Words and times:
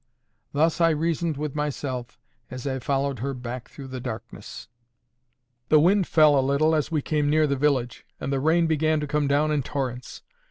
Thus 0.51 0.81
I 0.81 0.89
reasoned 0.89 1.37
with 1.37 1.53
myself 1.53 2.17
as 2.49 2.65
I 2.65 2.79
followed 2.79 3.19
her 3.19 3.35
back 3.35 3.69
through 3.69 3.89
the 3.89 3.99
darkness. 3.99 4.67
The 5.69 5.79
wind 5.79 6.07
fell 6.07 6.39
a 6.39 6.41
little 6.41 6.73
as 6.73 6.89
we 6.89 7.03
came 7.03 7.29
near 7.29 7.45
the 7.45 7.55
village, 7.55 8.03
and 8.19 8.33
the 8.33 8.39
rain 8.39 8.65
began 8.65 8.99
to 9.01 9.07
come 9.07 9.27
down 9.27 9.51
in 9.51 9.61
torrents. 9.61 10.23